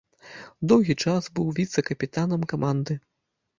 Доўгі 0.73 0.95
час 1.03 1.29
быў 1.37 1.53
віцэ-капітанам 1.61 2.49
каманды. 2.57 3.01